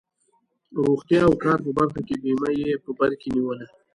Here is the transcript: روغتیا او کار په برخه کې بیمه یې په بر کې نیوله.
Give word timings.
روغتیا 0.85 1.21
او 1.27 1.33
کار 1.43 1.59
په 1.65 1.71
برخه 1.79 1.99
کې 2.07 2.15
بیمه 2.23 2.49
یې 2.59 2.71
په 2.83 2.91
بر 2.99 3.11
کې 3.21 3.29
نیوله. 3.35 3.65